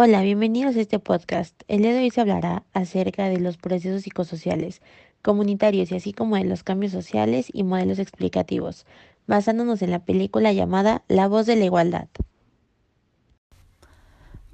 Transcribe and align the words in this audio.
Hola, 0.00 0.22
bienvenidos 0.22 0.76
a 0.76 0.80
este 0.80 1.00
podcast. 1.00 1.60
El 1.66 1.82
día 1.82 1.92
de 1.92 1.98
hoy 1.98 2.10
se 2.10 2.20
hablará 2.20 2.62
acerca 2.72 3.28
de 3.28 3.40
los 3.40 3.56
procesos 3.56 4.02
psicosociales, 4.02 4.80
comunitarios 5.22 5.90
y 5.90 5.96
así 5.96 6.12
como 6.12 6.36
de 6.36 6.44
los 6.44 6.62
cambios 6.62 6.92
sociales 6.92 7.48
y 7.52 7.64
modelos 7.64 7.98
explicativos, 7.98 8.86
basándonos 9.26 9.82
en 9.82 9.90
la 9.90 10.04
película 10.04 10.52
llamada 10.52 11.02
La 11.08 11.26
voz 11.26 11.46
de 11.46 11.56
la 11.56 11.64
igualdad. 11.64 12.06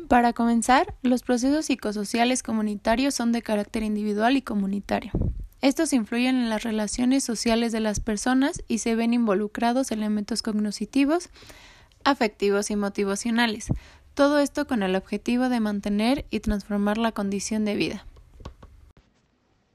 Para 0.09 0.33
comenzar, 0.33 0.95
los 1.03 1.23
procesos 1.23 1.67
psicosociales 1.67 2.43
comunitarios 2.43 3.15
son 3.15 3.33
de 3.33 3.43
carácter 3.43 3.83
individual 3.83 4.39
y 4.39 4.41
comunitario. 4.41 5.13
Estos 5.61 5.93
influyen 5.93 6.37
en 6.37 6.49
las 6.49 6.63
relaciones 6.63 7.23
sociales 7.23 7.71
de 7.71 7.81
las 7.81 8.01
personas 8.01 8.65
y 8.67 8.79
se 8.79 8.95
ven 8.95 9.13
involucrados 9.13 9.93
elementos 9.93 10.41
cognitivos, 10.41 11.29
afectivos 12.03 12.71
y 12.71 12.77
motivacionales, 12.77 13.69
todo 14.15 14.39
esto 14.39 14.67
con 14.67 14.83
el 14.83 14.97
objetivo 14.97 15.49
de 15.49 15.61
mantener 15.61 16.25
y 16.31 16.41
transformar 16.41 16.99
la 16.99 17.13
condición 17.13 17.65
de 17.65 17.75
vida. 17.75 18.07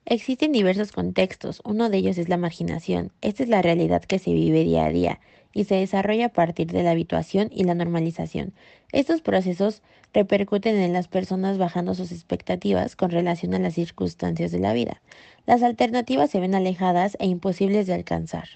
Existen 0.06 0.52
diversos 0.52 0.92
contextos, 0.92 1.62
uno 1.64 1.90
de 1.90 1.98
ellos 1.98 2.18
es 2.18 2.30
la 2.30 2.38
marginación. 2.38 3.12
Esta 3.22 3.44
es 3.44 3.50
la 3.50 3.62
realidad 3.62 4.04
que 4.04 4.18
se 4.18 4.34
vive 4.34 4.64
día 4.64 4.86
a 4.86 4.90
día 4.90 5.20
y 5.54 5.66
se 5.66 5.76
desarrolla 5.76 6.28
a 6.28 6.34
partir 6.34 6.72
de 6.72 6.82
la 6.82 6.92
habituación 6.92 7.50
y 7.52 7.64
la 7.64 7.76
normalización. 7.76 8.54
Estos 8.92 9.22
procesos 9.22 9.84
repercuten 10.14 10.78
en 10.78 10.94
las 10.94 11.08
personas 11.08 11.58
bajando 11.58 11.94
sus 11.94 12.12
expectativas 12.12 12.96
con 12.96 13.12
relación 13.12 13.54
a 13.54 13.60
las 13.60 13.76
circunstancias 13.76 14.52
de 14.52 14.60
la 14.60 14.74
vida. 14.74 15.02
Las 15.46 15.62
alternativas 15.62 16.32
se 16.32 16.40
ven 16.40 16.56
alejadas 16.56 17.16
e 17.20 17.28
imposibles 17.28 17.86
de 17.86 17.94
alcanzar. 17.94 18.48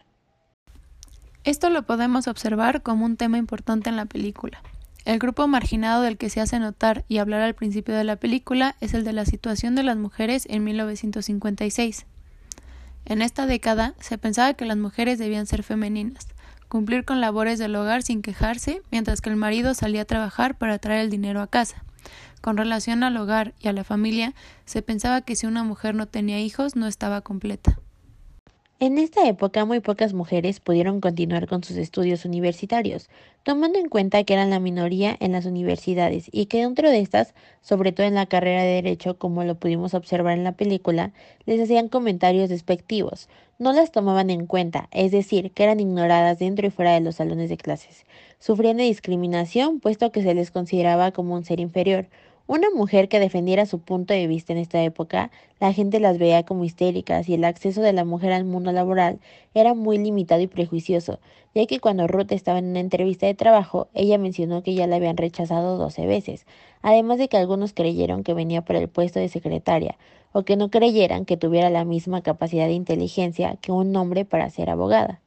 Esto 1.44 1.70
lo 1.70 1.84
podemos 1.84 2.28
observar 2.28 2.82
como 2.82 3.06
un 3.06 3.18
tema 3.18 3.38
importante 3.38 3.90
en 3.90 3.98
la 3.98 4.06
película. 4.06 4.64
El 5.06 5.20
grupo 5.20 5.50
marginado 5.50 6.02
del 6.02 6.18
que 6.18 6.30
se 6.30 6.40
hace 6.40 6.60
notar 6.60 7.04
y 7.10 7.18
hablar 7.18 7.42
al 7.42 7.56
principio 7.56 7.94
de 7.94 8.06
la 8.06 8.16
película 8.16 8.78
es 8.80 8.94
el 8.94 9.04
de 9.04 9.12
la 9.12 9.26
situación 9.26 9.76
de 9.76 9.84
las 9.84 9.98
mujeres 9.98 10.48
en 10.50 10.64
1956. 10.64 12.06
En 13.06 13.22
esta 13.22 13.46
década 13.46 13.96
se 14.00 14.18
pensaba 14.18 14.54
que 14.54 14.64
las 14.64 14.78
mujeres 14.78 15.20
debían 15.20 15.46
ser 15.46 15.64
femeninas, 15.64 16.28
cumplir 16.70 17.04
con 17.04 17.20
labores 17.20 17.60
del 17.60 17.76
hogar 17.76 18.02
sin 18.02 18.22
quejarse, 18.22 18.82
mientras 18.92 19.20
que 19.20 19.30
el 19.30 19.36
marido 19.36 19.74
salía 19.74 20.04
a 20.04 20.06
trabajar 20.06 20.58
para 20.58 20.80
traer 20.80 21.02
el 21.02 21.10
dinero 21.10 21.42
a 21.42 21.48
casa. 21.48 21.84
Con 22.40 22.56
relación 22.56 23.04
al 23.04 23.18
hogar 23.18 23.54
y 23.60 23.68
a 23.68 23.74
la 23.74 23.84
familia, 23.84 24.34
se 24.66 24.82
pensaba 24.82 25.20
que 25.20 25.36
si 25.36 25.46
una 25.48 25.64
mujer 25.64 25.96
no 25.96 26.08
tenía 26.08 26.40
hijos 26.40 26.78
no 26.78 26.88
estaba 26.88 27.20
completa. 27.20 27.78
En 28.80 28.98
esta 28.98 29.28
época 29.30 29.64
muy 29.66 29.80
pocas 29.80 30.14
mujeres 30.14 30.60
pudieron 30.60 31.00
continuar 31.00 31.48
con 31.48 31.64
sus 31.64 31.78
estudios 31.78 32.26
universitarios, 32.26 33.08
tomando 33.44 33.80
en 33.80 33.88
cuenta 33.88 34.24
que 34.24 34.34
eran 34.34 34.50
la 34.50 34.60
minoría 34.60 35.16
en 35.22 35.32
las 35.32 35.46
universidades 35.46 36.28
y 36.32 36.48
que 36.48 36.62
dentro 36.62 36.90
de 36.90 37.00
estas, 37.00 37.34
sobre 37.62 37.94
todo 37.94 38.08
en 38.08 38.16
la 38.16 38.26
carrera 38.26 38.64
de 38.64 38.74
derecho, 38.74 39.18
como 39.18 39.44
lo 39.46 39.56
pudimos 39.56 39.94
observar 39.94 40.38
en 40.38 40.44
la 40.44 40.58
película, 40.58 41.14
les 41.46 41.62
hacían 41.62 41.88
comentarios 41.88 42.50
despectivos, 42.50 43.30
no 43.58 43.72
las 43.72 43.92
tomaban 43.92 44.30
en 44.30 44.48
cuenta, 44.48 44.90
es 44.92 45.12
decir, 45.12 45.52
que 45.52 45.64
eran 45.64 45.80
ignoradas 45.80 46.40
dentro 46.40 46.68
y 46.68 46.72
fuera 46.72 46.94
de 46.94 47.02
los 47.02 47.16
salones 47.16 47.50
de 47.50 47.58
clases. 47.58 48.06
Sufrían 48.40 48.78
de 48.78 48.84
discriminación 48.84 49.80
puesto 49.80 50.12
que 50.12 50.24
se 50.24 50.34
les 50.34 50.52
consideraba 50.52 51.12
como 51.12 51.36
un 51.36 51.46
ser 51.46 51.62
inferior, 51.62 52.08
una 52.46 52.70
mujer 52.70 53.08
que 53.08 53.22
defendiera 53.22 53.66
su 53.66 53.80
punto 53.80 54.14
de 54.14 54.28
vista 54.28 54.52
en 54.52 54.60
esta 54.60 54.84
época, 54.84 55.32
la 55.62 55.72
gente 55.72 56.02
las 56.02 56.18
veía 56.18 56.44
como 56.44 56.66
histéricas 56.66 57.30
y 57.30 57.36
el 57.36 57.46
acceso 57.46 57.82
de 57.82 57.94
la 57.94 58.04
mujer 58.04 58.34
al 58.34 58.44
mundo 58.44 58.74
laboral 58.74 59.20
era 59.54 59.74
muy 59.74 59.98
limitado 59.98 60.42
y 60.42 60.48
prejuicioso, 60.48 61.20
ya 61.56 61.66
que 61.68 61.80
cuando 61.80 62.06
Ruth 62.06 62.34
estaba 62.34 62.60
en 62.60 62.66
una 62.66 62.82
entrevista 62.82 63.28
de 63.28 63.34
trabajo, 63.34 63.88
ella 63.94 64.18
mencionó 64.18 64.62
que 64.62 64.74
ya 64.74 64.88
la 64.88 64.98
habían 64.98 65.16
rechazado 65.16 65.78
doce 65.78 66.06
veces, 66.06 66.46
además 66.82 67.18
de 67.18 67.30
que 67.30 67.38
algunos 67.38 67.72
creyeron 67.72 68.24
que 68.24 68.34
venía 68.34 68.62
por 68.62 68.76
el 68.76 68.90
puesto 68.90 69.22
de 69.22 69.30
secretaria, 69.30 69.98
o 70.34 70.44
que 70.44 70.58
no 70.58 70.70
creyeran 70.70 71.24
que 71.24 71.38
tuviera 71.38 71.70
la 71.70 71.86
misma 71.86 72.22
capacidad 72.24 72.68
de 72.68 72.74
inteligencia 72.74 73.56
que 73.62 73.72
un 73.72 73.96
hombre 73.96 74.26
para 74.26 74.50
ser 74.50 74.70
abogada. 74.70 75.23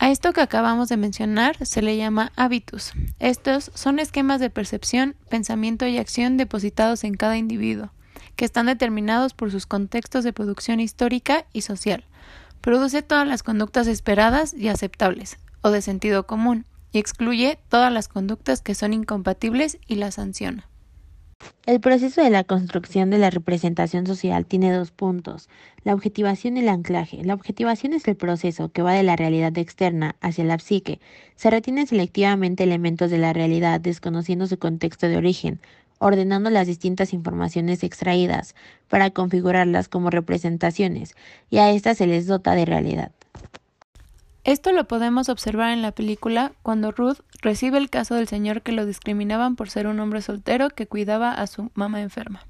A 0.00 0.10
esto 0.10 0.32
que 0.32 0.40
acabamos 0.40 0.88
de 0.88 0.96
mencionar 0.96 1.66
se 1.66 1.82
le 1.82 1.96
llama 1.96 2.30
hábitus. 2.36 2.92
Estos 3.18 3.72
son 3.74 3.98
esquemas 3.98 4.40
de 4.40 4.48
percepción, 4.48 5.16
pensamiento 5.28 5.88
y 5.88 5.98
acción 5.98 6.36
depositados 6.36 7.02
en 7.02 7.14
cada 7.14 7.36
individuo, 7.36 7.90
que 8.36 8.44
están 8.44 8.66
determinados 8.66 9.34
por 9.34 9.50
sus 9.50 9.66
contextos 9.66 10.22
de 10.22 10.32
producción 10.32 10.78
histórica 10.78 11.46
y 11.52 11.62
social. 11.62 12.04
Produce 12.60 13.02
todas 13.02 13.26
las 13.26 13.42
conductas 13.42 13.88
esperadas 13.88 14.54
y 14.54 14.68
aceptables, 14.68 15.36
o 15.62 15.70
de 15.70 15.82
sentido 15.82 16.28
común, 16.28 16.64
y 16.92 16.98
excluye 16.98 17.58
todas 17.68 17.92
las 17.92 18.06
conductas 18.06 18.62
que 18.62 18.76
son 18.76 18.92
incompatibles 18.92 19.78
y 19.88 19.96
las 19.96 20.14
sanciona. 20.14 20.68
El 21.66 21.80
proceso 21.80 22.22
de 22.22 22.30
la 22.30 22.44
construcción 22.44 23.10
de 23.10 23.18
la 23.18 23.30
representación 23.30 24.06
social 24.06 24.46
tiene 24.46 24.72
dos 24.72 24.90
puntos, 24.90 25.48
la 25.84 25.94
objetivación 25.94 26.56
y 26.56 26.60
el 26.60 26.68
anclaje. 26.68 27.22
La 27.22 27.34
objetivación 27.34 27.92
es 27.92 28.08
el 28.08 28.16
proceso 28.16 28.72
que 28.72 28.82
va 28.82 28.94
de 28.94 29.02
la 29.02 29.16
realidad 29.16 29.56
externa 29.58 30.16
hacia 30.20 30.44
la 30.44 30.58
psique. 30.58 30.98
Se 31.36 31.50
retienen 31.50 31.86
selectivamente 31.86 32.64
elementos 32.64 33.10
de 33.10 33.18
la 33.18 33.32
realidad 33.32 33.80
desconociendo 33.80 34.46
su 34.46 34.58
contexto 34.58 35.08
de 35.08 35.16
origen, 35.16 35.60
ordenando 35.98 36.48
las 36.50 36.66
distintas 36.66 37.12
informaciones 37.12 37.84
extraídas 37.84 38.54
para 38.88 39.10
configurarlas 39.10 39.88
como 39.88 40.10
representaciones, 40.10 41.14
y 41.50 41.58
a 41.58 41.70
estas 41.70 41.98
se 41.98 42.06
les 42.06 42.26
dota 42.26 42.54
de 42.54 42.64
realidad. 42.64 43.12
Esto 44.48 44.72
lo 44.72 44.84
podemos 44.84 45.28
observar 45.28 45.72
en 45.72 45.82
la 45.82 45.92
película 45.92 46.52
cuando 46.62 46.90
Ruth 46.90 47.18
recibe 47.42 47.76
el 47.76 47.90
caso 47.90 48.14
del 48.14 48.28
señor 48.28 48.62
que 48.62 48.72
lo 48.72 48.86
discriminaban 48.86 49.56
por 49.56 49.68
ser 49.68 49.86
un 49.86 50.00
hombre 50.00 50.22
soltero 50.22 50.70
que 50.70 50.86
cuidaba 50.86 51.32
a 51.32 51.46
su 51.46 51.70
mamá 51.74 52.00
enferma. 52.00 52.46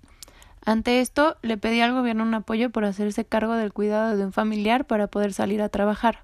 Ante 0.64 1.00
esto, 1.00 1.36
le 1.42 1.56
pedía 1.56 1.86
al 1.86 1.94
gobierno 1.94 2.22
un 2.22 2.34
apoyo 2.34 2.70
por 2.70 2.84
hacerse 2.84 3.24
cargo 3.24 3.54
del 3.54 3.72
cuidado 3.72 4.16
de 4.16 4.26
un 4.26 4.32
familiar 4.32 4.84
para 4.84 5.08
poder 5.08 5.32
salir 5.32 5.60
a 5.60 5.70
trabajar. 5.70 6.22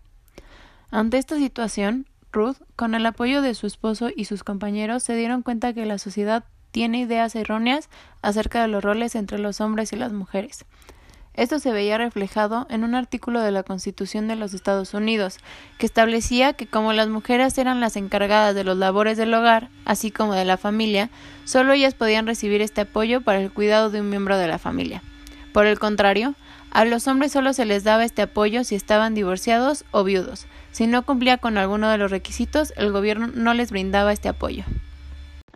Ante 0.93 1.19
esta 1.19 1.35
situación, 1.39 2.07
Ruth, 2.31 2.59
con 2.77 2.95
el 2.95 3.05
apoyo 3.05 3.43
de 3.43 3.55
su 3.55 3.67
esposo 3.67 4.11
y 4.15 4.27
sus 4.27 4.45
compañeros, 4.45 5.03
se 5.03 5.17
dieron 5.17 5.43
cuenta 5.43 5.73
que 5.73 5.87
la 5.87 5.99
sociedad 5.99 6.45
tiene 6.71 7.01
ideas 7.01 7.35
erróneas 7.35 7.91
acerca 8.23 8.63
de 8.63 8.69
los 8.69 8.85
roles 8.85 9.17
entre 9.17 9.41
los 9.41 9.61
hombres 9.61 9.93
y 9.93 9.97
las 9.97 10.13
mujeres, 10.13 10.67
esto 11.35 11.59
se 11.59 11.73
veía 11.73 11.99
reflejado 11.99 12.67
en 12.71 12.85
un 12.85 12.95
artículo 12.95 13.41
de 13.41 13.51
la 13.51 13.65
Constitución 13.65 14.29
de 14.29 14.37
los 14.37 14.55
Estados 14.55 14.95
Unidos, 14.95 15.39
que 15.79 15.87
establecía 15.87 16.53
que 16.53 16.67
como 16.67 16.93
las 16.93 17.09
mujeres 17.09 17.59
eran 17.59 17.81
las 17.81 17.97
encargadas 17.97 18.55
de 18.55 18.65
los 18.65 18.77
labores 18.77 19.17
del 19.19 19.35
hogar, 19.35 19.69
así 19.85 20.11
como 20.11 20.35
de 20.35 20.45
la 20.45 20.57
familia, 20.57 21.11
solo 21.45 21.73
ellas 21.73 21.95
podían 21.95 22.27
recibir 22.27 22.63
este 22.63 22.83
apoyo 22.83 23.21
para 23.21 23.41
el 23.41 23.53
cuidado 23.53 23.91
de 23.91 24.01
un 24.01 24.11
miembro 24.11 24.39
de 24.39 24.47
la 24.47 24.59
familia. 24.59 25.03
Por 25.53 25.67
el 25.67 25.79
contrario, 25.79 26.35
a 26.71 26.85
los 26.85 27.07
hombres 27.09 27.33
solo 27.33 27.53
se 27.53 27.65
les 27.65 27.85
daba 27.85 28.05
este 28.05 28.23
apoyo 28.23 28.65
si 28.65 28.75
estaban 28.75 29.15
divorciados 29.15 29.85
o 29.91 30.03
viudos. 30.03 30.47
Si 30.73 30.87
no 30.87 31.05
cumplía 31.05 31.39
con 31.39 31.59
alguno 31.59 31.89
de 31.89 31.99
los 31.99 32.11
requisitos, 32.11 32.73
el 32.77 32.91
gobierno 32.91 33.29
no 33.29 33.55
les 33.55 33.71
brindaba 33.71 34.13
este 34.13 34.29
apoyo. 34.29 34.65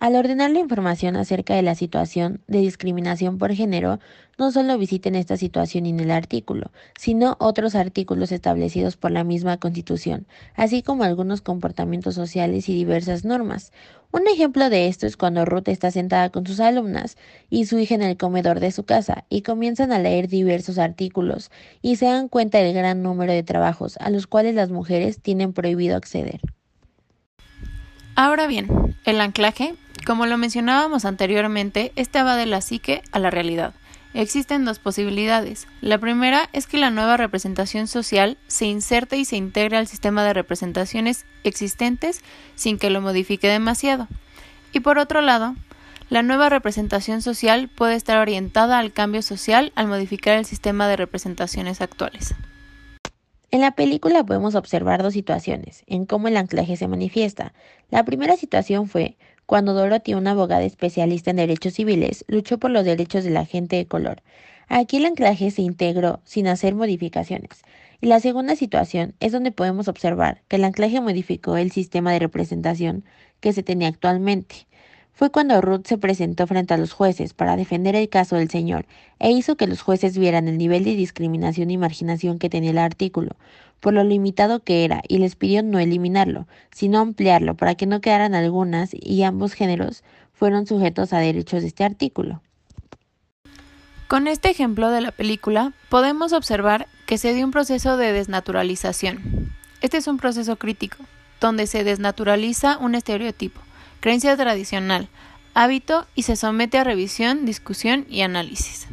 Al 0.00 0.14
ordenar 0.14 0.52
la 0.52 0.60
información 0.60 1.16
acerca 1.16 1.56
de 1.56 1.62
la 1.62 1.74
situación 1.74 2.40
de 2.46 2.60
discriminación 2.60 3.36
por 3.36 3.52
género, 3.52 3.98
no 4.38 4.52
solo 4.52 4.78
visiten 4.78 5.16
esta 5.16 5.36
situación 5.36 5.86
en 5.86 5.98
el 5.98 6.12
artículo, 6.12 6.70
sino 6.96 7.36
otros 7.40 7.74
artículos 7.74 8.30
establecidos 8.30 8.96
por 8.96 9.10
la 9.10 9.24
misma 9.24 9.56
Constitución, 9.56 10.28
así 10.54 10.82
como 10.82 11.02
algunos 11.02 11.40
comportamientos 11.40 12.14
sociales 12.14 12.68
y 12.68 12.74
diversas 12.74 13.24
normas. 13.24 13.72
Un 14.12 14.28
ejemplo 14.28 14.70
de 14.70 14.86
esto 14.86 15.04
es 15.04 15.16
cuando 15.16 15.44
Ruth 15.44 15.66
está 15.66 15.90
sentada 15.90 16.30
con 16.30 16.46
sus 16.46 16.60
alumnas 16.60 17.16
y 17.50 17.66
su 17.66 17.76
hija 17.80 17.96
en 17.96 18.02
el 18.02 18.16
comedor 18.16 18.60
de 18.60 18.70
su 18.70 18.84
casa 18.84 19.24
y 19.28 19.42
comienzan 19.42 19.90
a 19.90 19.98
leer 19.98 20.28
diversos 20.28 20.78
artículos 20.78 21.50
y 21.82 21.96
se 21.96 22.06
dan 22.06 22.28
cuenta 22.28 22.58
del 22.58 22.72
gran 22.72 23.02
número 23.02 23.32
de 23.32 23.42
trabajos 23.42 23.96
a 23.96 24.10
los 24.10 24.28
cuales 24.28 24.54
las 24.54 24.70
mujeres 24.70 25.20
tienen 25.20 25.52
prohibido 25.52 25.96
acceder. 25.96 26.40
Ahora 28.14 28.46
bien, 28.46 28.68
el 29.04 29.20
anclaje 29.20 29.74
como 30.04 30.26
lo 30.26 30.38
mencionábamos 30.38 31.04
anteriormente, 31.04 31.92
este 31.96 32.22
va 32.22 32.36
de 32.36 32.46
la 32.46 32.60
psique 32.60 33.02
a 33.12 33.18
la 33.18 33.30
realidad. 33.30 33.74
Existen 34.14 34.64
dos 34.64 34.78
posibilidades. 34.78 35.66
La 35.80 35.98
primera 35.98 36.48
es 36.52 36.66
que 36.66 36.78
la 36.78 36.90
nueva 36.90 37.16
representación 37.16 37.86
social 37.86 38.38
se 38.46 38.66
inserte 38.66 39.16
y 39.16 39.24
se 39.24 39.36
integre 39.36 39.76
al 39.76 39.86
sistema 39.86 40.24
de 40.24 40.32
representaciones 40.32 41.26
existentes 41.44 42.22
sin 42.54 42.78
que 42.78 42.90
lo 42.90 43.00
modifique 43.00 43.48
demasiado. 43.48 44.08
Y 44.72 44.80
por 44.80 44.98
otro 44.98 45.20
lado, 45.20 45.54
la 46.10 46.22
nueva 46.22 46.48
representación 46.48 47.20
social 47.20 47.68
puede 47.68 47.94
estar 47.94 48.16
orientada 48.16 48.78
al 48.78 48.92
cambio 48.92 49.20
social 49.20 49.72
al 49.74 49.88
modificar 49.88 50.38
el 50.38 50.46
sistema 50.46 50.88
de 50.88 50.96
representaciones 50.96 51.82
actuales. 51.82 52.34
En 53.50 53.60
la 53.60 53.72
película 53.72 54.24
podemos 54.24 54.54
observar 54.54 55.02
dos 55.02 55.12
situaciones 55.12 55.82
en 55.86 56.06
cómo 56.06 56.28
el 56.28 56.36
anclaje 56.36 56.76
se 56.76 56.88
manifiesta. 56.88 57.52
La 57.90 58.04
primera 58.04 58.36
situación 58.36 58.88
fue 58.88 59.16
cuando 59.48 59.72
Dorothy, 59.72 60.12
una 60.12 60.32
abogada 60.32 60.62
especialista 60.64 61.30
en 61.30 61.38
derechos 61.38 61.72
civiles, 61.72 62.22
luchó 62.28 62.58
por 62.58 62.70
los 62.70 62.84
derechos 62.84 63.24
de 63.24 63.30
la 63.30 63.46
gente 63.46 63.76
de 63.76 63.86
color. 63.86 64.20
Aquí 64.68 64.98
el 64.98 65.06
anclaje 65.06 65.50
se 65.50 65.62
integró 65.62 66.20
sin 66.24 66.48
hacer 66.48 66.74
modificaciones. 66.74 67.62
Y 68.02 68.08
la 68.08 68.20
segunda 68.20 68.56
situación 68.56 69.14
es 69.20 69.32
donde 69.32 69.50
podemos 69.50 69.88
observar 69.88 70.42
que 70.48 70.56
el 70.56 70.64
anclaje 70.64 71.00
modificó 71.00 71.56
el 71.56 71.72
sistema 71.72 72.12
de 72.12 72.18
representación 72.18 73.06
que 73.40 73.54
se 73.54 73.62
tenía 73.62 73.88
actualmente. 73.88 74.67
Fue 75.18 75.30
cuando 75.30 75.60
Ruth 75.60 75.84
se 75.84 75.98
presentó 75.98 76.46
frente 76.46 76.74
a 76.74 76.76
los 76.76 76.92
jueces 76.92 77.34
para 77.34 77.56
defender 77.56 77.96
el 77.96 78.08
caso 78.08 78.36
del 78.36 78.48
señor 78.48 78.86
e 79.18 79.32
hizo 79.32 79.56
que 79.56 79.66
los 79.66 79.82
jueces 79.82 80.16
vieran 80.16 80.46
el 80.46 80.58
nivel 80.58 80.84
de 80.84 80.94
discriminación 80.94 81.72
y 81.72 81.76
marginación 81.76 82.38
que 82.38 82.48
tenía 82.48 82.70
el 82.70 82.78
artículo, 82.78 83.34
por 83.80 83.94
lo 83.94 84.04
limitado 84.04 84.60
que 84.60 84.84
era, 84.84 85.02
y 85.08 85.18
les 85.18 85.34
pidió 85.34 85.64
no 85.64 85.80
eliminarlo, 85.80 86.46
sino 86.70 87.00
ampliarlo 87.00 87.56
para 87.56 87.74
que 87.74 87.86
no 87.86 88.00
quedaran 88.00 88.36
algunas 88.36 88.90
y 88.92 89.24
ambos 89.24 89.54
géneros 89.54 90.04
fueron 90.34 90.68
sujetos 90.68 91.12
a 91.12 91.18
derechos 91.18 91.62
de 91.62 91.66
este 91.66 91.82
artículo. 91.82 92.40
Con 94.06 94.28
este 94.28 94.50
ejemplo 94.50 94.88
de 94.90 95.00
la 95.00 95.10
película 95.10 95.72
podemos 95.88 96.32
observar 96.32 96.86
que 97.06 97.18
se 97.18 97.34
dio 97.34 97.44
un 97.44 97.50
proceso 97.50 97.96
de 97.96 98.12
desnaturalización. 98.12 99.50
Este 99.80 99.96
es 99.96 100.06
un 100.06 100.18
proceso 100.18 100.54
crítico, 100.54 100.98
donde 101.40 101.66
se 101.66 101.82
desnaturaliza 101.82 102.78
un 102.78 102.94
estereotipo 102.94 103.60
creencia 104.00 104.36
tradicional, 104.36 105.08
hábito 105.54 106.06
y 106.14 106.22
se 106.22 106.36
somete 106.36 106.78
a 106.78 106.84
revisión, 106.84 107.44
discusión 107.44 108.06
y 108.08 108.22
análisis. 108.22 108.86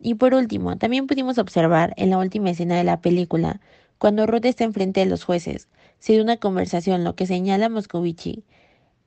Y 0.00 0.14
por 0.14 0.34
último, 0.34 0.76
también 0.76 1.06
pudimos 1.06 1.38
observar 1.38 1.92
en 1.96 2.10
la 2.10 2.18
última 2.18 2.50
escena 2.50 2.76
de 2.76 2.84
la 2.84 3.00
película, 3.00 3.60
cuando 3.98 4.26
Ruth 4.26 4.44
está 4.44 4.64
enfrente 4.64 5.00
de 5.00 5.06
los 5.06 5.24
jueces, 5.24 5.68
se 5.98 6.12
dio 6.12 6.22
una 6.22 6.36
conversación, 6.36 7.02
lo 7.02 7.16
que 7.16 7.26
señala 7.26 7.68
Moscovici, 7.68 8.44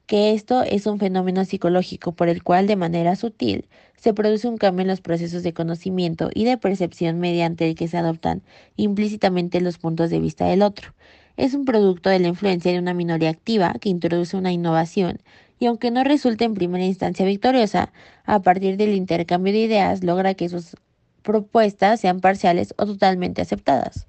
que 0.08 0.34
esto 0.34 0.64
es 0.64 0.88
un 0.88 0.98
fenómeno 0.98 1.46
psicológico 1.46 2.14
por 2.14 2.30
el 2.30 2.42
cual 2.42 2.66
de 2.66 2.76
manera 2.76 3.16
sutil 3.16 3.68
se 3.96 4.14
produce 4.14 4.48
un 4.48 4.58
cambio 4.58 4.82
en 4.82 4.88
los 4.88 5.02
procesos 5.02 5.44
de 5.44 5.54
conocimiento 5.54 6.32
y 6.34 6.46
de 6.46 6.58
percepción 6.58 7.20
mediante 7.20 7.70
el 7.70 7.76
que 7.76 7.88
se 7.88 7.98
adoptan 7.98 8.42
implícitamente 8.76 9.62
los 9.62 9.78
puntos 9.78 10.10
de 10.10 10.20
vista 10.20 10.46
del 10.46 10.64
otro, 10.64 10.94
es 11.38 11.54
un 11.54 11.66
producto 11.66 12.10
de 12.10 12.20
la 12.20 12.28
influencia 12.28 12.72
de 12.72 12.80
una 12.80 12.94
minoría 12.94 13.30
activa 13.30 13.76
que 13.80 13.90
introduce 13.90 14.38
una 14.38 14.52
innovación 14.52 15.20
y 15.60 15.66
aunque 15.66 15.92
no 15.92 16.04
resulte 16.04 16.46
en 16.46 16.54
primera 16.54 16.86
instancia 16.86 17.26
victoriosa, 17.26 17.92
a 18.26 18.42
partir 18.42 18.78
del 18.78 18.94
intercambio 18.94 19.54
de 19.54 19.60
ideas 19.60 20.04
logra 20.04 20.34
que 20.34 20.50
sus 20.50 20.76
propuestas 21.22 22.00
sean 22.00 22.22
parciales 22.22 22.74
o 22.78 22.86
totalmente 22.86 23.42
aceptadas. 23.42 24.08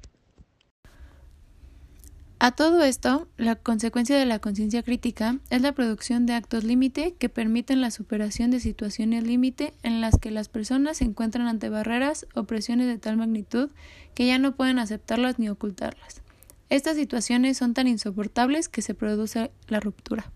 A 2.43 2.53
todo 2.53 2.83
esto, 2.83 3.29
la 3.37 3.55
consecuencia 3.55 4.17
de 4.17 4.25
la 4.25 4.39
conciencia 4.39 4.83
crítica 4.83 5.37
es 5.51 5.61
la 5.61 5.73
producción 5.73 6.25
de 6.25 6.33
actos 6.33 6.65
límite 6.65 7.15
que 7.19 7.29
permiten 7.29 7.83
la 7.83 7.91
superación 7.91 8.51
de 8.51 8.61
situaciones 8.61 9.25
límite 9.25 9.75
en 9.83 10.01
las 10.01 10.17
que 10.17 10.31
las 10.31 10.49
personas 10.49 10.97
se 10.97 11.05
encuentran 11.05 11.49
ante 11.49 11.69
barreras 11.69 12.27
o 12.35 12.45
presiones 12.45 12.87
de 12.87 12.97
tal 12.97 13.19
magnitud 13.19 13.69
que 14.15 14.27
ya 14.27 14.39
no 14.39 14.57
pueden 14.57 14.79
aceptarlas 14.79 15.39
ni 15.39 15.51
ocultarlas. 15.51 16.23
Estas 16.71 16.97
situaciones 16.97 17.59
son 17.59 17.75
tan 17.75 17.89
insoportables 17.89 18.69
que 18.69 18.81
se 18.81 18.95
produce 18.95 19.51
la 19.67 19.81
ruptura. 19.81 20.31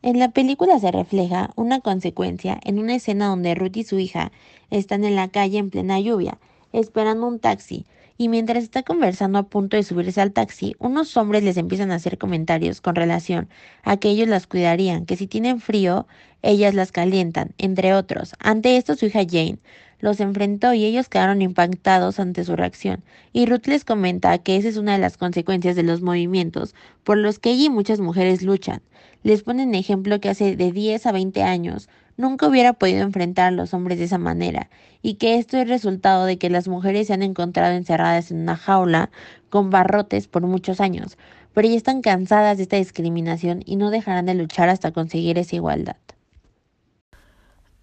En 0.00 0.20
la 0.20 0.30
película 0.30 0.78
se 0.78 0.92
refleja 0.92 1.50
una 1.56 1.80
consecuencia 1.80 2.60
en 2.62 2.78
una 2.78 2.94
escena 2.94 3.26
donde 3.26 3.56
Ruth 3.56 3.76
y 3.78 3.82
su 3.82 3.98
hija 3.98 4.30
están 4.70 5.02
en 5.02 5.16
la 5.16 5.26
calle 5.26 5.58
en 5.58 5.70
plena 5.70 5.98
lluvia, 5.98 6.38
esperando 6.72 7.26
un 7.26 7.40
taxi, 7.40 7.84
y 8.16 8.28
mientras 8.28 8.62
está 8.62 8.84
conversando 8.84 9.38
a 9.38 9.48
punto 9.48 9.76
de 9.76 9.82
subirse 9.82 10.20
al 10.20 10.32
taxi, 10.32 10.76
unos 10.78 11.16
hombres 11.16 11.42
les 11.42 11.56
empiezan 11.56 11.90
a 11.90 11.96
hacer 11.96 12.16
comentarios 12.16 12.80
con 12.80 12.94
relación 12.94 13.48
a 13.82 13.96
que 13.96 14.08
ellos 14.08 14.28
las 14.28 14.46
cuidarían, 14.46 15.04
que 15.04 15.16
si 15.16 15.26
tienen 15.26 15.60
frío, 15.60 16.06
ellas 16.42 16.74
las 16.74 16.92
calientan, 16.92 17.54
entre 17.58 17.92
otros. 17.92 18.34
Ante 18.38 18.76
esto 18.76 18.94
su 18.94 19.06
hija 19.06 19.22
Jane 19.28 19.58
los 20.04 20.20
enfrentó 20.20 20.74
y 20.74 20.84
ellos 20.84 21.08
quedaron 21.08 21.40
impactados 21.40 22.20
ante 22.20 22.44
su 22.44 22.56
reacción. 22.56 23.02
Y 23.32 23.46
Ruth 23.46 23.64
les 23.64 23.86
comenta 23.86 24.36
que 24.36 24.58
esa 24.58 24.68
es 24.68 24.76
una 24.76 24.92
de 24.92 24.98
las 24.98 25.16
consecuencias 25.16 25.76
de 25.76 25.82
los 25.82 26.02
movimientos 26.02 26.74
por 27.04 27.16
los 27.16 27.38
que 27.38 27.52
ella 27.52 27.64
y 27.64 27.70
muchas 27.70 28.00
mujeres 28.00 28.42
luchan. 28.42 28.82
Les 29.22 29.42
ponen 29.42 29.74
ejemplo 29.74 30.20
que 30.20 30.28
hace 30.28 30.56
de 30.56 30.72
10 30.72 31.06
a 31.06 31.12
20 31.12 31.42
años 31.42 31.88
nunca 32.18 32.46
hubiera 32.46 32.74
podido 32.74 33.00
enfrentar 33.00 33.46
a 33.46 33.56
los 33.56 33.72
hombres 33.72 33.98
de 33.98 34.04
esa 34.04 34.18
manera, 34.18 34.68
y 35.00 35.14
que 35.14 35.38
esto 35.38 35.56
es 35.56 35.66
resultado 35.70 36.26
de 36.26 36.36
que 36.36 36.50
las 36.50 36.68
mujeres 36.68 37.06
se 37.06 37.14
han 37.14 37.22
encontrado 37.22 37.74
encerradas 37.74 38.30
en 38.30 38.42
una 38.42 38.56
jaula 38.56 39.08
con 39.48 39.70
barrotes 39.70 40.28
por 40.28 40.42
muchos 40.42 40.82
años, 40.82 41.16
pero 41.54 41.66
ya 41.66 41.76
están 41.76 42.02
cansadas 42.02 42.58
de 42.58 42.64
esta 42.64 42.76
discriminación 42.76 43.62
y 43.64 43.76
no 43.76 43.90
dejarán 43.90 44.26
de 44.26 44.34
luchar 44.34 44.68
hasta 44.68 44.92
conseguir 44.92 45.38
esa 45.38 45.56
igualdad. 45.56 45.96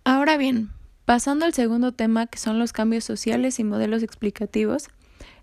Ahora 0.04 0.38
bien, 0.38 0.70
Pasando 1.12 1.44
al 1.44 1.54
segundo 1.54 1.92
tema, 1.92 2.26
que 2.28 2.40
son 2.40 2.58
los 2.58 2.72
cambios 2.72 3.04
sociales 3.04 3.60
y 3.60 3.66
modelos 3.66 4.02
explicativos, 4.02 4.88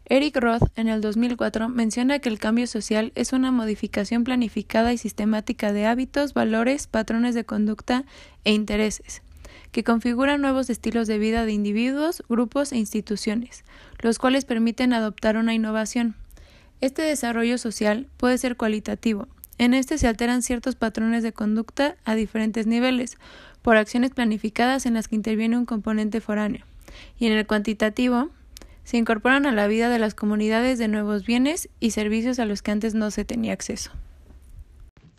Eric 0.06 0.38
Roth 0.38 0.62
en 0.76 0.88
el 0.88 1.03
2004 1.03 1.69
menciona 1.69 2.20
que 2.20 2.31
el 2.31 2.38
cambio 2.38 2.67
social 2.67 3.12
es 3.17 3.35
una 3.35 3.53
modificación 3.53 4.25
planificada 4.25 4.94
y 4.94 4.97
sistemática 4.97 5.75
de 5.75 5.85
hábitos, 5.85 6.32
valores, 6.32 6.87
patrones 6.87 7.35
de 7.35 7.44
conducta 7.44 8.06
e 8.44 8.55
intereses, 8.55 9.20
que 9.70 9.85
configuran 9.85 10.41
nuevos 10.41 10.70
estilos 10.70 11.06
de 11.06 11.19
vida 11.19 11.44
de 11.44 11.53
individuos, 11.53 12.23
grupos 12.31 12.73
e 12.73 12.79
instituciones, 12.79 13.62
los 13.99 14.19
cuales 14.19 14.47
permiten 14.47 14.94
adoptar 14.94 15.37
una 15.37 15.53
innovación. 15.53 16.15
Este 16.81 17.03
desarrollo 17.03 17.59
social 17.59 18.06
puede 18.17 18.38
ser 18.38 18.56
cualitativo. 18.56 19.29
En 19.59 19.75
este 19.75 19.99
se 19.99 20.06
alteran 20.06 20.43
ciertos 20.43 20.76
patrones 20.76 21.25
de 21.25 21.32
conducta 21.32 21.97
a 22.05 22.15
diferentes 22.15 22.67
niveles, 22.69 23.19
por 23.69 23.76
acciones 23.76 24.12
planificadas 24.12 24.87
en 24.87 24.94
las 24.94 25.09
que 25.09 25.15
interviene 25.15 25.59
un 25.59 25.67
componente 25.67 26.23
foráneo, 26.23 26.65
y 27.19 27.26
en 27.26 27.35
el 27.35 27.47
cuantitativo 27.47 28.31
se 28.82 28.97
incorporan 28.97 29.44
a 29.44 29.53
la 29.53 29.67
vida 29.67 29.91
de 29.91 29.99
las 29.99 30.15
comunidades 30.15 30.79
de 30.79 30.88
nuevos 30.88 31.26
bienes 31.26 31.69
y 31.79 31.91
servicios 31.91 32.38
a 32.38 32.47
los 32.47 32.62
que 32.62 32.70
antes 32.70 32.94
no 32.94 33.11
se 33.11 33.26
tenía 33.26 33.53
acceso. 33.53 33.91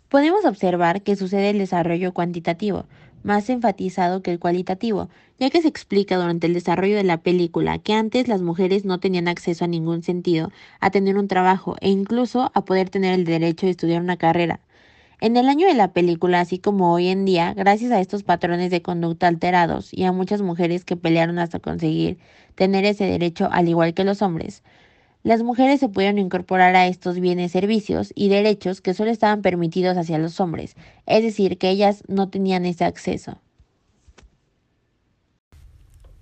Podemos 0.08 0.44
observar 0.44 1.02
que 1.02 1.14
sucede 1.14 1.50
el 1.50 1.58
desarrollo 1.58 2.12
cuantitativo, 2.12 2.86
más 3.22 3.48
enfatizado 3.50 4.20
que 4.20 4.32
el 4.32 4.40
cualitativo, 4.40 5.10
ya 5.38 5.48
que 5.48 5.62
se 5.62 5.68
explica 5.68 6.16
durante 6.16 6.48
el 6.48 6.54
desarrollo 6.54 6.96
de 6.96 7.04
la 7.04 7.18
película 7.18 7.78
que 7.78 7.92
antes 7.92 8.26
las 8.26 8.42
mujeres 8.42 8.84
no 8.84 8.98
tenían 8.98 9.28
acceso 9.28 9.64
a 9.64 9.68
ningún 9.68 10.02
sentido 10.02 10.50
a 10.80 10.90
tener 10.90 11.16
un 11.18 11.28
trabajo 11.28 11.76
e 11.80 11.90
incluso 11.90 12.50
a 12.52 12.64
poder 12.64 12.90
tener 12.90 13.14
el 13.14 13.24
derecho 13.24 13.66
de 13.66 13.70
estudiar 13.70 14.02
una 14.02 14.16
carrera. 14.16 14.58
En 15.20 15.36
el 15.36 15.48
año 15.48 15.66
de 15.66 15.74
la 15.74 15.92
película, 15.92 16.40
así 16.40 16.58
como 16.58 16.94
hoy 16.94 17.08
en 17.08 17.26
día, 17.26 17.52
gracias 17.52 17.92
a 17.92 18.00
estos 18.00 18.22
patrones 18.22 18.70
de 18.70 18.80
conducta 18.80 19.28
alterados 19.28 19.92
y 19.92 20.04
a 20.04 20.12
muchas 20.12 20.40
mujeres 20.40 20.86
que 20.86 20.96
pelearon 20.96 21.38
hasta 21.38 21.58
conseguir 21.60 22.18
tener 22.54 22.86
ese 22.86 23.04
derecho 23.04 23.48
al 23.52 23.68
igual 23.68 23.92
que 23.92 24.04
los 24.04 24.22
hombres, 24.22 24.62
las 25.22 25.42
mujeres 25.42 25.80
se 25.80 25.90
pudieron 25.90 26.18
incorporar 26.18 26.74
a 26.74 26.86
estos 26.86 27.20
bienes, 27.20 27.52
servicios 27.52 28.12
y 28.14 28.30
derechos 28.30 28.80
que 28.80 28.94
solo 28.94 29.10
estaban 29.10 29.42
permitidos 29.42 29.98
hacia 29.98 30.16
los 30.16 30.40
hombres, 30.40 30.74
es 31.04 31.22
decir, 31.22 31.58
que 31.58 31.68
ellas 31.68 32.02
no 32.08 32.30
tenían 32.30 32.64
ese 32.64 32.86
acceso. 32.86 33.38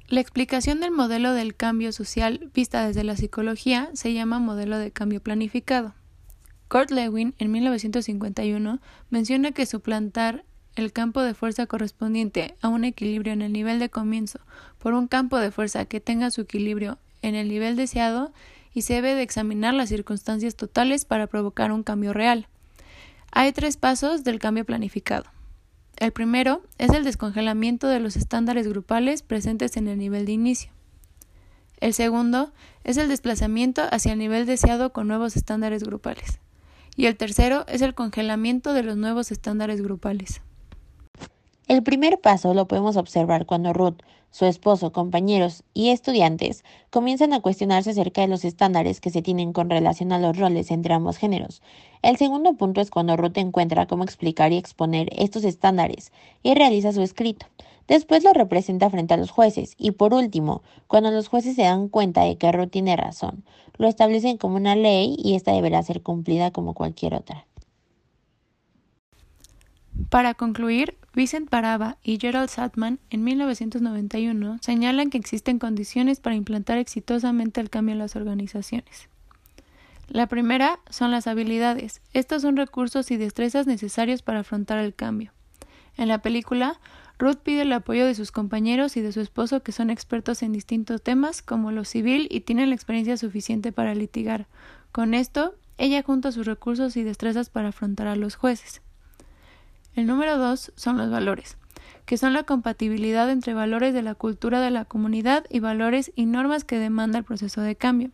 La 0.09 0.21
explicación 0.21 0.81
del 0.81 0.91
modelo 0.91 1.33
del 1.33 1.55
cambio 1.55 1.93
social 1.93 2.51
vista 2.53 2.87
desde 2.87 3.05
la 3.05 3.15
psicología 3.15 3.91
se 3.93 4.13
llama 4.13 4.41
modelo 4.41 4.79
de 4.79 4.91
cambio 4.91 5.23
planificado. 5.23 5.95
Kurt 6.69 6.91
Lewin, 6.91 7.35
en 7.39 7.51
1951, 7.51 8.79
menciona 9.09 9.53
que 9.53 9.65
suplantar 9.65 10.45
el 10.77 10.93
campo 10.93 11.23
de 11.23 11.33
fuerza 11.33 11.67
correspondiente 11.67 12.57
a 12.61 12.69
un 12.69 12.85
equilibrio 12.85 13.33
en 13.33 13.41
el 13.41 13.55
nivel 13.55 13.79
de 13.79 13.89
comienzo 13.89 14.39
por 14.79 14.93
un 14.93 15.09
campo 15.09 15.39
de 15.39 15.51
fuerza 15.51 15.87
que 15.87 16.01
tenga 16.01 16.31
su 16.31 16.43
equilibrio 16.43 16.99
en 17.23 17.35
el 17.35 17.49
nivel 17.49 17.75
deseado 17.75 18.33
y 18.75 18.83
se 18.83 18.95
debe 18.95 19.15
de 19.15 19.23
examinar 19.23 19.73
las 19.73 19.89
circunstancias 19.89 20.57
totales 20.57 21.07
para 21.07 21.27
provocar 21.27 21.73
un 21.73 21.83
cambio 21.83 22.13
real. 22.13 22.49
Hay 23.33 23.53
tres 23.53 23.79
pasos 23.79 24.23
del 24.23 24.39
cambio 24.39 24.67
planificado. 24.67 25.25
El 25.97 26.13
primero 26.13 26.63
es 26.77 26.91
el 26.91 27.03
descongelamiento 27.03 27.89
de 27.89 27.99
los 27.99 28.15
estándares 28.15 28.69
grupales 28.69 29.23
presentes 29.23 29.79
en 29.79 29.89
el 29.89 29.99
nivel 29.99 30.27
de 30.27 30.33
inicio. 30.33 30.71
El 31.81 31.95
segundo 31.95 32.53
es 32.85 32.99
el 32.99 33.09
desplazamiento 33.09 33.83
hacia 33.91 34.13
el 34.13 34.19
nivel 34.19 34.45
deseado 34.45 34.93
con 34.93 35.09
nuevos 35.09 35.35
estándares 35.35 35.83
grupales 35.83 36.39
y 36.99 37.07
el 37.07 37.17
tercero 37.17 37.65
es 37.69 37.81
el 37.81 37.95
congelamiento 37.95 38.75
de 38.75 38.83
los 38.83 38.97
nuevos 38.97 39.31
estándares 39.31 39.81
grupales. 39.81 40.43
El 41.69 41.85
primer 41.85 42.21
paso 42.21 42.55
lo 42.55 42.67
podemos 42.67 42.97
observar 42.97 43.47
cuando 43.47 43.73
Ruth, 43.73 44.03
su 44.33 44.47
esposo, 44.47 44.91
compañeros 44.91 45.63
y 45.75 45.91
estudiantes 45.91 46.65
comienzan 46.91 47.33
a 47.33 47.41
cuestionarse 47.41 47.91
acerca 47.91 48.23
de 48.23 48.27
los 48.27 48.45
estándares 48.45 49.01
que 49.01 49.11
se 49.11 49.23
tienen 49.23 49.53
con 49.53 49.71
relación 49.71 50.11
a 50.11 50.19
los 50.19 50.37
roles 50.37 50.73
entre 50.73 50.93
ambos 50.93 51.19
géneros. 51.19 51.63
El 52.03 52.17
segundo 52.17 52.55
punto 52.55 52.81
es 52.81 52.91
cuando 52.91 53.17
Ruth 53.17 53.39
encuentra 53.39 53.87
cómo 53.87 54.03
explicar 54.03 54.53
y 54.53 54.57
exponer 54.57 55.09
estos 55.13 55.45
estándares 55.45 56.13
y 56.43 56.55
realiza 56.55 56.93
su 56.93 57.03
escrito. 57.03 57.47
Después 57.89 58.23
lo 58.23 58.35
representa 58.35 58.91
frente 58.91 59.15
a 59.15 59.17
los 59.17 59.31
jueces 59.31 59.75
y 59.79 59.93
por 59.93 60.13
último, 60.13 60.63
cuando 60.87 61.11
los 61.11 61.29
jueces 61.29 61.57
se 61.57 61.63
dan 61.63 61.89
cuenta 61.89 62.23
de 62.23 62.37
que 62.37 62.53
Ruth 62.53 62.69
tiene 62.71 62.97
razón, 62.97 63.45
lo 63.79 63.89
establecen 63.89 64.37
como 64.37 64.57
una 64.57 64.77
ley 64.77 65.17
y 65.19 65.35
esta 65.35 65.53
deberá 65.53 65.83
ser 65.83 66.03
cumplida 66.03 66.51
como 66.51 66.75
cualquier 66.75 67.15
otra. 67.15 67.47
Para 70.11 70.35
concluir, 70.35 70.97
Vincent 71.15 71.49
Paraba 71.49 71.97
y 72.03 72.19
Gerald 72.19 72.51
Satman 72.51 73.01
en 73.11 73.25
1991 73.25 74.59
señalan 74.61 75.11
que 75.11 75.19
existen 75.19 75.59
condiciones 75.59 76.21
para 76.21 76.37
implantar 76.37 76.79
exitosamente 76.79 77.61
el 77.61 77.71
cambio 77.71 77.95
en 77.95 77.99
las 77.99 78.17
organizaciones. 78.17 79.09
La 80.09 80.27
primera 80.27 80.79
son 80.89 81.11
las 81.11 81.27
habilidades. 81.27 82.01
Estos 82.13 82.43
son 82.43 82.57
recursos 82.57 83.11
y 83.11 83.17
destrezas 83.17 83.67
necesarios 83.67 84.23
para 84.23 84.41
afrontar 84.41 84.79
el 84.79 84.95
cambio. 84.95 85.33
En 85.97 86.09
la 86.09 86.23
película, 86.23 86.81
Ruth 87.19 87.39
pide 87.43 87.63
el 87.63 87.73
apoyo 87.73 88.07
de 88.07 88.15
sus 88.15 88.31
compañeros 88.31 88.97
y 88.97 89.01
de 89.01 89.11
su 89.11 89.21
esposo 89.21 89.63
que 89.65 89.73
son 89.73 89.91
expertos 89.91 90.43
en 90.45 90.53
distintos 90.53 91.03
temas 91.03 91.43
como 91.43 91.73
lo 91.73 91.85
civil 91.85 92.29
y 92.31 92.41
tienen 92.41 92.69
la 92.69 92.77
experiencia 92.77 93.17
suficiente 93.17 93.73
para 93.73 93.97
litigar. 93.97 94.47
Con 94.93 95.15
esto, 95.15 95.55
ella 95.79 96.03
junta 96.05 96.31
sus 96.31 96.47
recursos 96.47 96.97
y 96.97 97.03
destrezas 97.03 97.51
para 97.51 97.71
afrontar 97.71 98.07
a 98.07 98.15
los 98.15 98.37
jueces. 98.37 98.83
El 99.97 100.07
número 100.07 100.39
dos 100.39 100.73
son 100.77 100.97
los 100.97 101.11
valores, 101.11 101.57
que 102.07 102.17
son 102.17 102.35
la 102.35 102.45
compatibilidad 102.45 103.29
entre 103.31 103.53
valores 103.53 103.93
de 103.95 104.03
la 104.03 104.15
cultura 104.15 104.61
de 104.61 104.71
la 104.71 104.85
comunidad 104.85 105.45
y 105.51 105.59
valores 105.59 106.13
y 106.15 106.27
normas 106.27 106.63
que 106.63 106.79
demanda 106.79 107.19
el 107.19 107.25
proceso 107.25 107.63
de 107.63 107.75
cambio. 107.75 108.11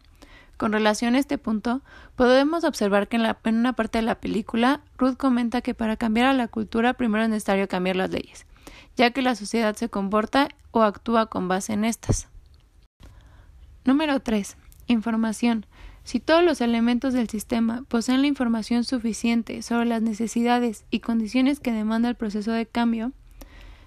Con 0.57 0.73
relación 0.73 1.15
a 1.15 1.19
este 1.19 1.37
punto, 1.37 1.83
podemos 2.17 2.65
observar 2.65 3.09
que 3.09 3.17
en, 3.17 3.27
en, 3.27 3.57
una 3.57 3.75
parte 3.75 3.99
de 3.99 4.03
la 4.03 4.15
película, 4.15 4.81
Ruth 4.97 5.17
comenta 5.19 5.61
que 5.61 5.75
para 5.75 5.97
cambiar 5.99 6.27
a 6.27 6.33
la 6.33 6.49
cultura 6.49 6.95
primero 6.95 7.25
es 7.25 7.29
necesario 7.29 7.69
cambiar 7.69 7.97
las 7.97 8.11
leyes 8.11 8.47
ya 8.97 9.11
que 9.11 9.23
la 9.23 9.35
sociedad 9.35 9.75
se 9.77 9.89
comporta 9.89 10.49
o 10.71 10.83
actúa 10.83 11.27
con 11.27 11.49
base 11.49 11.73
en 11.73 11.85
estas. 11.85 12.29
Número 13.85 14.21
3. 14.21 14.57
Información. 14.87 15.67
Si 16.05 16.21
todos 16.21 16.45
los 16.45 16.61
elementos 16.61 17.15
del 17.15 17.29
sistema 17.29 17.85
poseen 17.89 18.21
la 18.21 18.27
información 18.27 18.85
suficiente 18.85 19.63
sobre 19.63 19.87
las 19.87 20.03
necesidades 20.03 20.85
y 20.91 21.01
condiciones 21.01 21.61
que 21.61 21.73
demanda 21.73 22.11
el 22.11 22.15
proceso 22.15 22.53
de 22.53 22.67
cambio, 22.67 23.13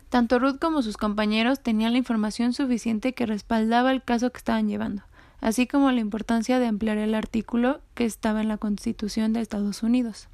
tanto 0.09 0.39
Ruth 0.39 0.57
como 0.59 0.81
sus 0.81 0.97
compañeros 0.97 1.61
tenían 1.61 1.91
la 1.91 1.99
información 1.99 2.53
suficiente 2.53 3.13
que 3.13 3.25
respaldaba 3.25 3.91
el 3.91 4.03
caso 4.03 4.31
que 4.31 4.37
estaban 4.37 4.67
llevando, 4.67 5.03
así 5.41 5.67
como 5.67 5.91
la 5.91 5.99
importancia 5.99 6.59
de 6.59 6.67
ampliar 6.67 6.97
el 6.97 7.13
artículo 7.13 7.81
que 7.93 8.05
estaba 8.05 8.41
en 8.41 8.47
la 8.47 8.57
Constitución 8.57 9.33
de 9.33 9.41
Estados 9.41 9.83
Unidos. 9.83 10.29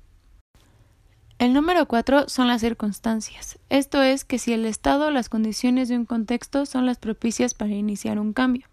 El 1.39 1.53
número 1.53 1.87
cuatro 1.87 2.29
son 2.29 2.47
las 2.47 2.61
circunstancias. 2.61 3.59
Esto 3.69 4.01
es 4.01 4.23
que 4.23 4.39
si 4.39 4.53
el 4.53 4.65
estado 4.65 5.07
o 5.07 5.11
las 5.11 5.29
condiciones 5.29 5.89
de 5.89 5.97
un 5.97 6.05
contexto 6.05 6.65
son 6.65 6.85
las 6.85 6.97
propicias 6.97 7.53
para 7.53 7.71
iniciar 7.71 8.19
un 8.19 8.33
cambio. 8.33 8.67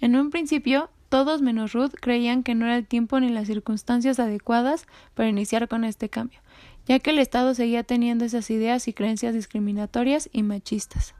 En 0.00 0.16
un 0.16 0.30
principio, 0.30 0.90
todos 1.08 1.42
menos 1.42 1.72
Ruth 1.72 1.92
creían 2.00 2.42
que 2.42 2.54
no 2.54 2.66
era 2.66 2.76
el 2.76 2.86
tiempo 2.86 3.18
ni 3.18 3.28
las 3.28 3.46
circunstancias 3.46 4.18
adecuadas 4.20 4.86
para 5.14 5.28
iniciar 5.28 5.68
con 5.68 5.84
este 5.84 6.08
cambio, 6.08 6.40
ya 6.86 6.98
que 6.98 7.10
el 7.10 7.18
Estado 7.18 7.54
seguía 7.54 7.82
teniendo 7.82 8.24
esas 8.24 8.50
ideas 8.50 8.86
y 8.88 8.92
creencias 8.92 9.34
discriminatorias 9.34 10.28
y 10.32 10.42
machistas. 10.42 11.14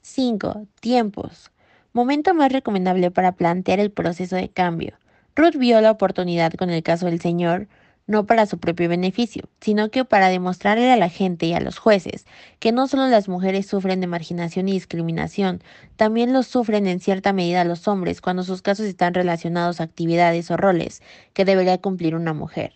5. 0.00 0.66
Tiempos. 0.80 1.50
Momento 1.92 2.34
más 2.34 2.50
recomendable 2.50 3.10
para 3.10 3.32
plantear 3.32 3.78
el 3.78 3.90
proceso 3.90 4.36
de 4.36 4.48
cambio. 4.48 4.94
Ruth 5.36 5.56
vio 5.56 5.80
la 5.80 5.90
oportunidad 5.90 6.52
con 6.54 6.70
el 6.70 6.82
caso 6.82 7.06
del 7.06 7.20
señor 7.20 7.68
no 8.06 8.26
para 8.26 8.46
su 8.46 8.58
propio 8.58 8.88
beneficio, 8.88 9.48
sino 9.60 9.90
que 9.90 10.04
para 10.04 10.28
demostrarle 10.28 10.90
a 10.90 10.96
la 10.96 11.08
gente 11.08 11.46
y 11.46 11.54
a 11.54 11.60
los 11.60 11.78
jueces 11.78 12.26
que 12.58 12.72
no 12.72 12.88
solo 12.88 13.06
las 13.08 13.28
mujeres 13.28 13.66
sufren 13.66 14.00
de 14.00 14.06
marginación 14.06 14.68
y 14.68 14.72
discriminación, 14.72 15.62
también 15.96 16.32
lo 16.32 16.42
sufren 16.42 16.86
en 16.86 17.00
cierta 17.00 17.32
medida 17.32 17.64
los 17.64 17.88
hombres 17.88 18.20
cuando 18.20 18.42
sus 18.42 18.62
casos 18.62 18.86
están 18.86 19.14
relacionados 19.14 19.80
a 19.80 19.84
actividades 19.84 20.50
o 20.50 20.56
roles 20.56 21.02
que 21.32 21.44
debería 21.44 21.78
cumplir 21.78 22.14
una 22.14 22.32
mujer. 22.32 22.72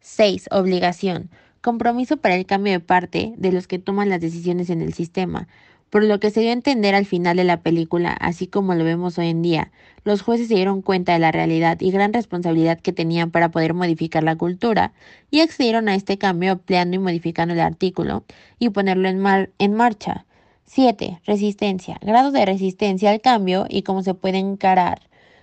6. 0.00 0.48
Obligación. 0.50 1.30
Compromiso 1.62 2.18
para 2.18 2.34
el 2.34 2.44
cambio 2.44 2.74
de 2.74 2.80
parte 2.80 3.32
de 3.38 3.52
los 3.52 3.66
que 3.66 3.78
toman 3.78 4.10
las 4.10 4.20
decisiones 4.20 4.68
en 4.68 4.82
el 4.82 4.92
sistema, 4.92 5.48
por 5.94 6.02
lo 6.02 6.18
que 6.18 6.32
se 6.32 6.40
dio 6.40 6.50
a 6.50 6.54
entender 6.54 6.96
al 6.96 7.06
final 7.06 7.36
de 7.36 7.44
la 7.44 7.60
película, 7.60 8.10
así 8.14 8.48
como 8.48 8.74
lo 8.74 8.82
vemos 8.82 9.16
hoy 9.16 9.28
en 9.28 9.42
día, 9.42 9.70
los 10.02 10.22
jueces 10.22 10.48
se 10.48 10.56
dieron 10.56 10.82
cuenta 10.82 11.12
de 11.12 11.20
la 11.20 11.30
realidad 11.30 11.80
y 11.80 11.92
gran 11.92 12.12
responsabilidad 12.12 12.80
que 12.80 12.92
tenían 12.92 13.30
para 13.30 13.52
poder 13.52 13.74
modificar 13.74 14.24
la 14.24 14.34
cultura 14.34 14.92
y 15.30 15.38
accedieron 15.38 15.88
a 15.88 15.94
este 15.94 16.18
cambio 16.18 16.50
ampliando 16.50 16.96
y 16.96 16.98
modificando 16.98 17.54
el 17.54 17.60
artículo 17.60 18.24
y 18.58 18.70
ponerlo 18.70 19.08
en, 19.08 19.74
marcha. 19.74 20.26
7. 20.64 21.20
Resistencia. 21.26 22.00
Grado 22.02 22.32
de 22.32 22.44
resistencia 22.44 23.12
al 23.12 23.20
cambio 23.20 23.66
y 23.68 23.82
cómo 23.82 24.02
se 24.02 24.14
puede 24.14 24.38
encarar 24.38 25.00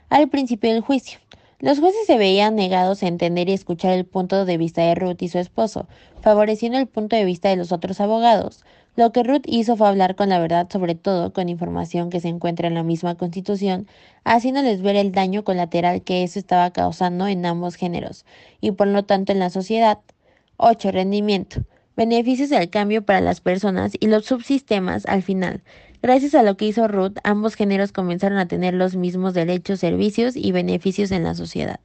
al 0.10 0.28
principio 0.28 0.74
del 0.74 0.82
juicio. 0.82 1.20
Los 1.62 1.80
jueces 1.80 2.06
se 2.08 2.18
veían 2.18 2.56
negados 2.56 3.04
a 3.04 3.08
entender 3.08 3.48
y 3.48 3.54
escuchar 3.54 3.94
el 3.94 4.04
punto 4.04 4.44
de 4.44 4.58
vista 4.58 4.82
de 4.82 4.96
Ruth 4.96 5.22
y 5.22 5.30
su 5.30 5.38
esposo, 5.38 5.88
favoreciendo 6.20 6.78
el 6.78 6.88
punto 6.88 7.16
de 7.16 7.24
vista 7.24 7.48
de 7.48 7.56
los 7.56 7.72
otros 7.72 8.02
abogados. 8.02 8.66
Lo 8.98 9.14
que 9.14 9.24
Ruth 9.24 9.44
hizo 9.46 9.78
fue 9.78 9.88
hablar 9.88 10.16
con 10.16 10.28
la 10.28 10.40
verdad, 10.40 10.68
sobre 10.70 10.96
todo 10.96 11.32
con 11.32 11.48
información 11.48 12.10
que 12.10 12.20
se 12.20 12.28
encuentra 12.28 12.68
en 12.68 12.74
la 12.74 12.84
misma 12.84 13.16
Constitución, 13.16 13.88
haciéndoles 14.26 14.82
ver 14.82 14.98
el 14.98 15.14
daño 15.14 15.46
colateral 15.46 16.02
que 16.02 16.24
eso 16.24 16.38
estaba 16.38 16.72
causando 16.72 17.28
en 17.28 17.46
ambos 17.46 17.76
géneros 17.76 18.26
y 18.60 18.72
por 18.72 18.88
lo 18.88 19.04
tanto 19.04 19.32
en 19.32 19.40
la 19.40 19.50
sociedad. 19.50 20.00
8. 20.58 20.92
Rendimiento. 20.92 21.62
Beneficios 21.96 22.50
del 22.50 22.70
cambio 22.70 23.04
para 23.06 23.22
las 23.22 23.40
personas 23.40 23.94
y 23.98 24.08
los 24.08 24.26
subsistemas 24.26 25.06
al 25.06 25.24
final. 25.24 25.62
Gracias 26.02 26.36
a 26.36 26.44
lo 26.44 26.58
que 26.58 26.66
hizo 26.66 26.88
Ruth, 26.90 27.18
ambos 27.24 27.56
géneros 27.56 27.94
comenzaron 27.94 28.40
a 28.40 28.48
tener 28.48 28.74
los 28.74 28.96
mismos 28.96 29.34
derechos, 29.34 29.80
servicios 29.80 30.36
y 30.36 30.52
beneficios 30.52 31.12
en 31.12 31.24
la 31.24 31.34
sociedad. 31.34 31.80